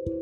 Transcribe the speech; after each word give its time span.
pernah 0.00 0.16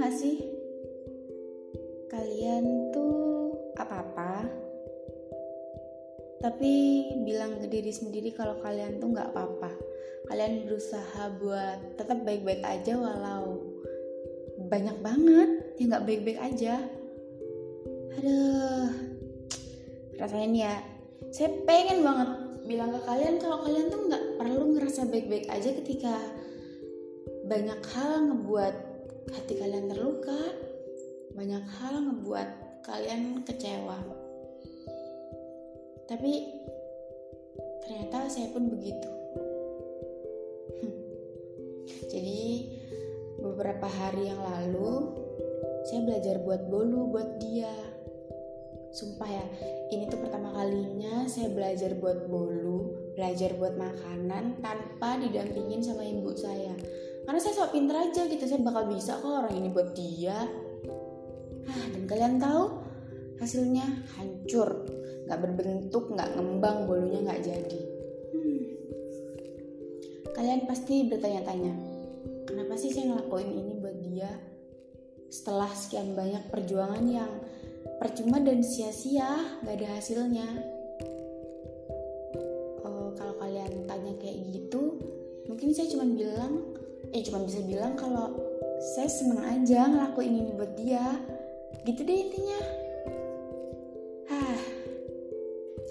gak 0.00 0.16
sih 0.16 0.40
kalian 2.08 2.64
tuh 2.96 3.52
apa-apa 3.76 4.48
tapi 6.40 6.72
bilang 7.28 7.60
ke 7.60 7.68
diri 7.68 7.92
sendiri 7.92 8.32
kalau 8.32 8.56
kalian 8.64 8.96
tuh 8.96 9.12
nggak 9.12 9.28
apa-apa? 9.28 9.76
Kalian 10.32 10.64
berusaha 10.64 11.36
buat 11.36 12.00
tetap 12.00 12.24
baik-baik 12.24 12.64
aja 12.64 12.96
walau 12.96 13.60
banyak 14.72 14.96
banget 15.04 15.76
yang 15.76 15.92
nggak 15.92 16.06
baik-baik 16.08 16.40
aja. 16.40 16.80
Aduh 18.16 18.88
rasanya 20.24 20.48
ya 20.48 20.74
saya 21.30 21.48
pengen 21.66 22.02
banget 22.02 22.30
bilang 22.66 22.90
ke 22.94 23.00
kalian 23.06 23.38
kalau 23.38 23.62
kalian 23.66 23.86
tuh 23.90 24.00
nggak 24.06 24.24
perlu 24.38 24.74
ngerasa 24.74 25.06
baik-baik 25.10 25.46
aja 25.50 25.70
ketika 25.82 26.14
banyak 27.46 27.80
hal 27.94 28.30
ngebuat 28.30 28.74
hati 29.30 29.54
kalian 29.58 29.90
terluka 29.90 30.38
banyak 31.34 31.62
hal 31.78 31.94
ngebuat 32.02 32.48
kalian 32.82 33.46
kecewa. 33.46 33.98
Tapi 36.10 36.32
ternyata 37.86 38.26
saya 38.26 38.50
pun 38.50 38.66
begitu. 38.66 39.10
Jadi 42.10 42.66
beberapa 43.38 43.86
hari 43.86 44.26
yang 44.34 44.42
lalu 44.42 45.14
saya 45.86 46.02
belajar 46.02 46.42
buat 46.42 46.66
bolu 46.66 47.14
buat 47.14 47.38
dia 47.38 47.70
sumpah 48.90 49.30
ya 49.30 49.44
ini 49.94 50.10
tuh 50.10 50.18
pertama 50.18 50.50
kalinya 50.54 51.26
saya 51.30 51.50
belajar 51.50 51.94
buat 51.98 52.26
bolu 52.26 53.10
belajar 53.14 53.52
buat 53.60 53.76
makanan 53.76 54.64
tanpa 54.64 55.20
didampingin 55.20 55.84
sama 55.84 56.06
ibu 56.06 56.32
saya. 56.32 56.72
Karena 57.28 57.36
saya 57.36 57.52
sok 57.52 57.76
pinter 57.76 57.96
aja 58.00 58.24
gitu 58.26 58.44
saya 58.48 58.64
bakal 58.64 58.88
bisa 58.88 59.20
kok 59.20 59.28
orang 59.28 59.54
ini 59.60 59.68
buat 59.68 59.92
dia. 59.92 60.48
Ah 61.68 61.84
dan 61.92 62.08
kalian 62.08 62.40
tahu 62.40 62.80
hasilnya 63.38 63.86
hancur. 64.16 64.88
Nggak 65.28 65.40
berbentuk 65.44 66.10
nggak 66.16 66.32
ngembang 66.32 66.88
bolunya 66.88 67.20
nggak 67.22 67.42
jadi. 67.44 67.80
Hmm. 68.30 68.62
kalian 70.32 70.64
pasti 70.64 71.04
bertanya-tanya 71.10 71.74
kenapa 72.48 72.72
sih 72.78 72.94
saya 72.94 73.12
ngelakuin 73.12 73.50
ini 73.52 73.72
buat 73.78 73.96
dia? 74.00 74.30
Setelah 75.28 75.70
sekian 75.76 76.16
banyak 76.16 76.48
perjuangan 76.48 77.04
yang 77.04 77.30
percuma 78.00 78.40
dan 78.40 78.64
sia-sia 78.64 79.60
nggak 79.64 79.76
ada 79.80 79.88
hasilnya. 80.00 80.48
Oh, 82.84 83.12
kalau 83.16 83.34
kalian 83.40 83.84
tanya 83.84 84.12
kayak 84.20 84.40
gitu 84.52 84.96
mungkin 85.48 85.74
saya 85.74 85.90
cuma 85.90 86.06
bilang 86.06 86.76
eh 87.10 87.26
cuma 87.26 87.42
bisa 87.42 87.58
bilang 87.66 87.98
kalau 87.98 88.38
saya 88.94 89.10
seneng 89.10 89.42
aja 89.44 89.88
ngelakuin 89.88 90.40
ini 90.40 90.50
buat 90.56 90.72
dia. 90.78 91.04
Gitu 91.84 92.00
deh 92.04 92.18
intinya. 92.28 92.60
Hah. 94.30 94.58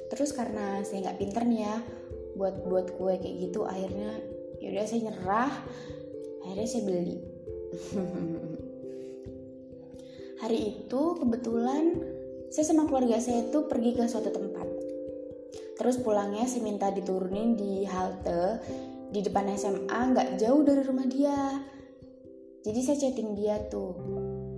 terus 0.10 0.34
karena 0.34 0.82
saya 0.82 1.06
nggak 1.06 1.20
pinter 1.22 1.44
nih 1.46 1.62
ya 1.70 1.78
buat 2.40 2.66
buat 2.66 2.88
kue 2.98 3.20
kayak 3.20 3.52
gitu 3.52 3.68
akhirnya 3.68 4.16
yaudah 4.64 4.88
saya 4.88 5.12
nyerah 5.12 5.52
akhirnya 6.44 6.68
saya 6.68 6.84
beli 6.88 7.18
hari 10.40 10.72
itu 10.72 11.02
kebetulan 11.20 12.00
saya 12.50 12.66
sama 12.72 12.88
keluarga 12.88 13.20
saya 13.20 13.46
itu 13.46 13.68
pergi 13.68 13.92
ke 13.94 14.04
suatu 14.08 14.32
tempat. 14.32 14.68
Terus 15.76 15.96
pulangnya 16.02 16.48
saya 16.48 16.64
minta 16.66 16.90
diturunin 16.92 17.56
di 17.56 17.84
halte 17.88 18.60
di 19.12 19.20
depan 19.20 19.52
SMA 19.56 20.00
nggak 20.16 20.40
jauh 20.40 20.64
dari 20.64 20.82
rumah 20.84 21.08
dia. 21.08 21.60
Jadi 22.64 22.80
saya 22.84 22.98
chatting 23.00 23.36
dia 23.36 23.60
tuh 23.72 23.96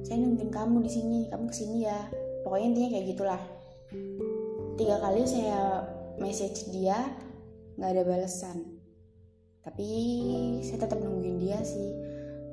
saya 0.01 0.17
nungguin 0.21 0.49
kamu 0.49 0.81
di 0.85 0.91
sini 0.91 1.19
kamu 1.29 1.45
ke 1.49 1.55
sini 1.55 1.77
ya. 1.85 1.99
Pokoknya 2.41 2.67
intinya 2.73 2.89
kayak 2.97 3.07
gitulah. 3.13 3.41
Tiga 4.77 4.95
kali 4.97 5.21
saya 5.25 5.85
message 6.17 6.69
dia 6.73 6.97
nggak 7.77 7.91
ada 7.97 8.03
balasan. 8.05 8.57
Tapi 9.61 9.89
saya 10.65 10.89
tetap 10.89 11.01
nungguin 11.01 11.37
dia 11.37 11.61
sih 11.61 11.89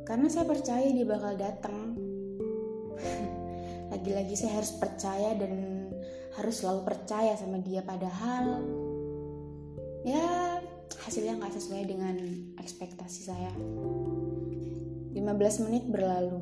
karena 0.04 0.28
saya 0.28 0.48
percaya 0.48 0.88
dia 0.88 1.04
bakal 1.04 1.36
datang 1.36 2.07
lagi-lagi 3.92 4.34
saya 4.36 4.60
harus 4.60 4.72
percaya 4.76 5.32
dan 5.36 5.52
harus 6.38 6.60
selalu 6.62 6.86
percaya 6.86 7.34
sama 7.34 7.58
dia. 7.58 7.82
Padahal 7.82 8.62
ya 10.06 10.60
hasilnya 11.04 11.36
nggak 11.40 11.54
sesuai 11.58 11.82
dengan 11.88 12.16
ekspektasi 12.60 13.20
saya. 13.26 13.52
15 15.12 15.64
menit 15.66 15.84
berlalu. 15.90 16.40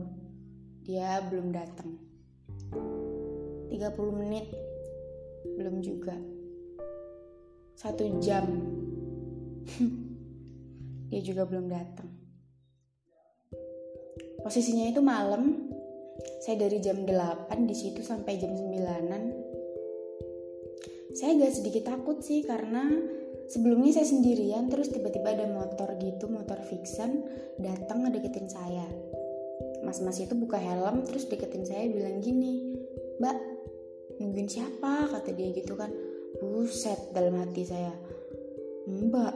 Dia 0.84 1.22
belum 1.26 1.50
datang. 1.50 1.90
30 3.72 4.20
menit 4.20 4.46
belum 5.56 5.80
juga. 5.80 6.14
Satu 7.74 8.04
jam. 8.20 8.46
Dia 11.10 11.22
juga 11.22 11.46
belum 11.46 11.70
datang. 11.70 12.10
Posisinya 14.42 14.90
itu 14.90 15.02
malam 15.02 15.65
saya 16.42 16.66
dari 16.66 16.78
jam 16.78 17.02
8 17.02 17.52
di 17.66 17.74
situ 17.74 18.00
sampai 18.02 18.38
jam 18.38 18.52
9an 18.54 19.46
saya 21.16 21.32
agak 21.32 21.52
sedikit 21.56 21.88
takut 21.88 22.20
sih 22.20 22.44
karena 22.44 22.92
sebelumnya 23.48 23.96
saya 23.96 24.04
sendirian 24.12 24.68
terus 24.68 24.92
tiba-tiba 24.92 25.32
ada 25.32 25.48
motor 25.48 25.96
gitu 25.96 26.28
motor 26.28 26.60
fiction 26.60 27.24
datang 27.56 28.04
ngedeketin 28.04 28.52
saya. 28.52 28.84
Mas-mas 29.80 30.20
itu 30.20 30.36
buka 30.36 30.60
helm 30.60 31.08
terus 31.08 31.24
deketin 31.24 31.64
saya 31.64 31.88
bilang 31.88 32.20
gini 32.20 32.76
mbak 33.16 33.32
nungguin 34.20 34.44
siapa? 34.44 35.08
kata 35.08 35.32
dia 35.32 35.56
gitu 35.56 35.72
kan. 35.72 35.88
Buset 36.36 37.16
dalam 37.16 37.40
hati 37.40 37.64
saya. 37.64 37.96
Mbak 38.84 39.34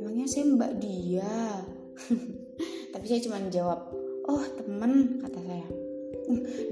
emangnya 0.00 0.24
saya 0.32 0.48
mbak 0.48 0.72
dia? 0.80 1.60
Tapi 2.96 3.04
saya 3.04 3.20
cuma 3.20 3.36
jawab 3.52 3.84
oh 4.32 4.44
temen 4.56 5.20
kata 5.20 5.40
saya 5.44 5.81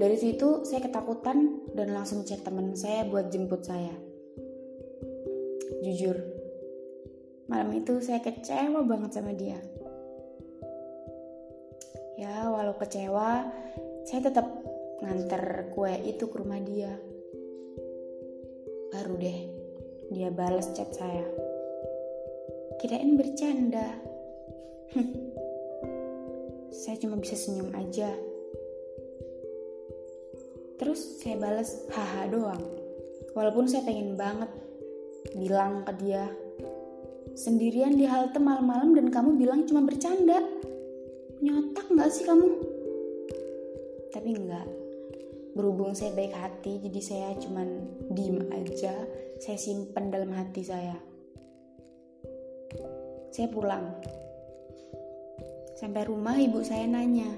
dari 0.01 0.17
situ 0.17 0.63
saya 0.67 0.81
ketakutan 0.83 1.67
dan 1.73 1.93
langsung 1.93 2.23
chat 2.27 2.41
temen 2.45 2.73
saya 2.77 3.05
buat 3.07 3.29
jemput 3.33 3.65
saya. 3.65 3.93
Jujur 5.81 6.17
malam 7.51 7.75
itu 7.75 7.99
saya 7.99 8.23
kecewa 8.23 8.85
banget 8.87 9.11
sama 9.11 9.35
dia. 9.35 9.59
Ya 12.15 12.47
walau 12.47 12.77
kecewa 12.79 13.49
saya 14.07 14.21
tetap 14.31 14.47
nganter 15.01 15.73
kue 15.73 15.91
itu 16.05 16.29
ke 16.29 16.35
rumah 16.37 16.61
dia. 16.63 16.93
Baru 18.93 19.17
deh 19.19 19.39
dia 20.11 20.29
balas 20.31 20.71
chat 20.71 20.91
saya. 20.95 21.27
Kirain 22.79 23.13
bercanda. 23.19 23.87
Saya 26.71 26.95
cuma 27.03 27.19
bisa 27.19 27.35
senyum 27.35 27.71
aja 27.75 28.09
terus 30.91 31.23
saya 31.23 31.39
balas 31.39 31.87
haha 31.95 32.27
doang. 32.27 32.59
Walaupun 33.31 33.63
saya 33.63 33.87
pengen 33.87 34.19
banget 34.19 34.51
bilang 35.39 35.87
ke 35.87 35.95
dia 36.03 36.27
sendirian 37.31 37.95
di 37.95 38.03
halte 38.03 38.43
malam-malam 38.43 38.91
dan 38.99 39.07
kamu 39.07 39.39
bilang 39.39 39.63
cuma 39.63 39.87
bercanda. 39.87 40.43
Punya 41.39 41.63
otak 41.63 41.87
nggak 41.95 42.11
sih 42.11 42.27
kamu? 42.27 42.59
Tapi 44.11 44.29
enggak 44.35 44.67
berhubung 45.55 45.95
saya 45.95 46.11
baik 46.11 46.35
hati 46.35 46.83
jadi 46.83 46.99
saya 46.99 47.29
cuman 47.39 47.87
diem 48.11 48.51
aja. 48.51 48.91
Saya 49.39 49.55
simpen 49.55 50.11
dalam 50.11 50.35
hati 50.35 50.59
saya. 50.59 50.99
Saya 53.31 53.47
pulang. 53.47 53.95
Sampai 55.79 56.03
rumah 56.03 56.35
ibu 56.35 56.59
saya 56.67 56.83
nanya 56.83 57.31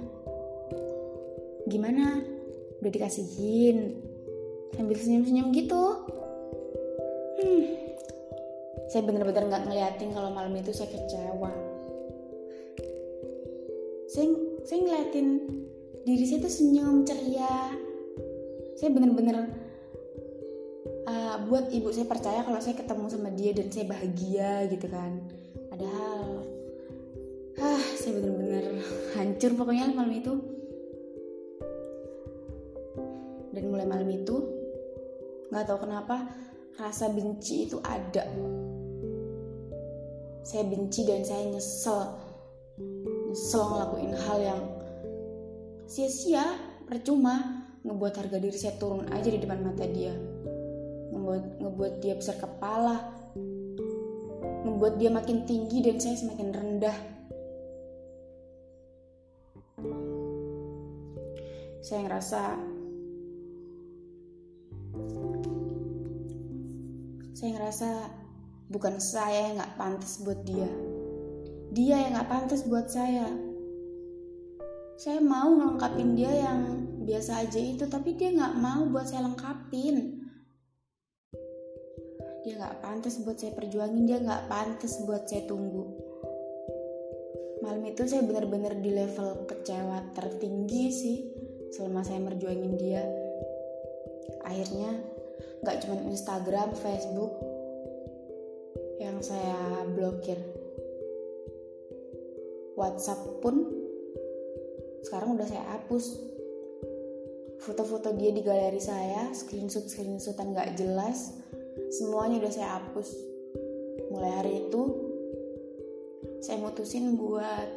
gimana 1.69 2.32
udah 2.83 2.91
dikasihin 2.91 3.95
sambil 4.75 4.99
senyum-senyum 4.99 5.55
gitu. 5.55 5.83
Hmm. 7.39 7.63
Saya 8.91 9.07
bener-bener 9.07 9.47
nggak 9.47 9.63
ngeliatin 9.71 10.11
kalau 10.11 10.35
malam 10.35 10.51
itu 10.59 10.75
saya 10.75 10.91
kecewa. 10.91 11.51
Saya 14.11 14.27
saya 14.67 14.79
ngeliatin 14.83 15.27
diri 16.03 16.25
saya 16.27 16.43
tuh 16.43 16.51
senyum 16.51 17.07
ceria. 17.07 17.71
Saya 18.75 18.91
bener-bener 18.91 19.47
uh, 21.07 21.35
buat 21.47 21.71
ibu 21.71 21.87
saya 21.95 22.03
percaya 22.03 22.43
kalau 22.43 22.59
saya 22.59 22.75
ketemu 22.75 23.05
sama 23.07 23.31
dia 23.31 23.55
dan 23.55 23.71
saya 23.71 23.85
bahagia 23.87 24.67
gitu 24.67 24.91
kan. 24.91 25.23
Padahal 25.71 26.43
ah 27.63 27.85
saya 27.95 28.19
bener-bener 28.19 28.83
hancur 29.15 29.55
pokoknya 29.55 29.95
malam 29.95 30.11
itu 30.11 30.52
dan 33.53 33.69
mulai 33.69 33.85
malam 33.85 34.09
itu 34.09 34.41
nggak 35.53 35.69
tahu 35.69 35.85
kenapa 35.85 36.25
rasa 36.81 37.13
benci 37.13 37.69
itu 37.69 37.77
ada. 37.85 38.25
Saya 40.43 40.65
benci 40.65 41.05
dan 41.05 41.21
saya 41.21 41.45
nyesel. 41.53 42.01
Nyesel 43.29 43.63
ngelakuin 43.63 44.13
hal 44.17 44.39
yang 44.41 44.61
sia-sia 45.85 46.43
percuma 46.89 47.63
ngebuat 47.85 48.13
harga 48.17 48.37
diri 48.41 48.57
saya 48.57 48.75
turun 48.81 49.05
aja 49.13 49.29
di 49.29 49.37
depan 49.37 49.61
mata 49.61 49.85
dia. 49.85 50.11
Ngebuat 51.13 51.61
ngebuat 51.61 51.93
dia 52.01 52.17
besar 52.17 52.41
kepala. 52.41 52.97
Ngebuat 54.65 54.97
dia 54.97 55.13
makin 55.13 55.45
tinggi 55.45 55.85
dan 55.85 56.01
saya 56.01 56.17
semakin 56.17 56.49
rendah. 56.49 56.97
Saya 61.83 61.99
ngerasa 62.07 62.72
saya 67.43 67.59
ngerasa 67.59 67.89
bukan 68.71 69.03
saya 69.03 69.51
yang 69.51 69.59
nggak 69.59 69.75
pantas 69.75 70.23
buat 70.23 70.47
dia. 70.47 70.69
Dia 71.75 72.07
yang 72.07 72.15
nggak 72.15 72.29
pantas 72.31 72.63
buat 72.63 72.87
saya. 72.87 73.27
Saya 74.95 75.19
mau 75.19 75.51
ngelengkapin 75.51 76.15
dia 76.15 76.31
yang 76.31 76.87
biasa 77.03 77.43
aja 77.43 77.59
itu 77.59 77.83
tapi 77.91 78.15
dia 78.15 78.31
nggak 78.31 78.55
mau 78.63 78.87
buat 78.87 79.11
saya 79.11 79.27
lengkapin. 79.27 80.23
Dia 82.47 82.53
nggak 82.63 82.79
pantas 82.79 83.19
buat 83.19 83.35
saya 83.35 83.51
perjuangin 83.59 84.07
dia 84.07 84.23
nggak 84.23 84.47
pantas 84.47 85.03
buat 85.03 85.27
saya 85.27 85.43
tunggu. 85.43 85.83
Malam 87.59 87.83
itu 87.91 88.07
saya 88.07 88.23
benar-benar 88.23 88.79
di 88.79 88.87
level 88.87 89.51
kecewa 89.51 90.15
tertinggi 90.15 90.85
sih 90.95 91.17
selama 91.75 92.07
saya 92.07 92.23
merjuangin 92.23 92.79
dia 92.79 93.03
akhirnya 94.43 94.91
nggak 95.63 95.79
cuma 95.87 95.95
Instagram 96.11 96.75
Facebook 96.75 97.33
yang 98.99 99.17
saya 99.23 99.87
blokir. 99.95 100.37
WhatsApp 102.75 103.39
pun 103.39 103.69
sekarang 105.07 105.39
udah 105.39 105.47
saya 105.47 105.63
hapus. 105.77 106.19
Foto-foto 107.63 108.11
dia 108.19 108.35
di 108.35 108.43
galeri 108.43 108.81
saya 108.83 109.31
screenshot 109.31 109.87
screenshotan 109.87 110.51
nggak 110.51 110.75
jelas 110.75 111.31
semuanya 111.95 112.43
udah 112.43 112.51
saya 112.51 112.69
hapus. 112.79 113.07
Mulai 114.11 114.31
hari 114.35 114.53
itu 114.67 114.81
saya 116.43 116.59
mutusin 116.59 117.15
buat 117.15 117.69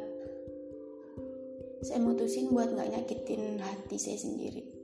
saya 1.87 2.03
mutusin 2.03 2.51
buat 2.51 2.67
nggak 2.67 2.99
nyakitin 2.99 3.63
hati 3.63 3.95
saya 3.95 4.19
sendiri 4.19 4.76